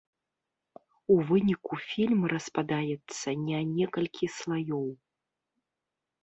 [1.15, 4.89] У выніку фільм распадаецца не некалькі слаёў.